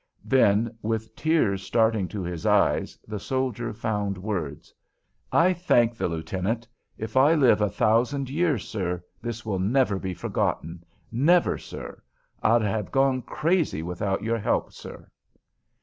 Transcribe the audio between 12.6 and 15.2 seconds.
have gone crazy without your help, sir."